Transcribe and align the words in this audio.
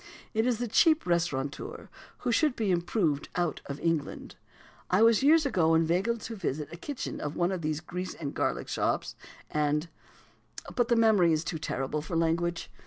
It 0.33 0.47
is 0.47 0.57
the 0.57 0.67
cheap 0.67 1.05
restaurateur 1.05 1.87
who 2.21 2.31
should 2.31 2.55
be 2.55 2.71
improved 2.71 3.29
out 3.35 3.61
of 3.67 3.79
England. 3.79 4.35
I 4.89 5.03
was 5.03 5.21
years 5.21 5.45
ago 5.45 5.75
inveigled 5.75 6.15
into 6.15 6.35
visiting 6.35 6.71
the 6.71 6.77
kitchen 6.77 7.21
of 7.21 7.35
one 7.35 7.51
of 7.51 7.61
these 7.61 7.81
grease 7.81 8.15
and 8.15 8.33
garlic 8.33 8.67
shops, 8.67 9.15
and 9.51 9.89
but 10.75 10.87
the 10.87 10.95
memory 10.95 11.33
is 11.33 11.43
too 11.43 11.59
terrible 11.59 12.01
for 12.01 12.15
language. 12.15 12.71